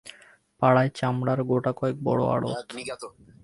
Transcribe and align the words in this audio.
পাড়ায় 0.61 0.91
চামড়ার 0.97 1.39
গোটাকয়েক 1.43 1.95
বড়ো 2.03 2.25
আড়ত। 2.27 2.57